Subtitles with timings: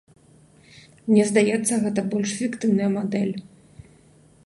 [1.09, 3.35] Мне здаецца, гэта больш эфектыўная мадэль.